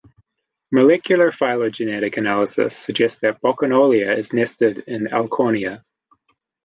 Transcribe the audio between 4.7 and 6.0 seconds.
in "Alchornea".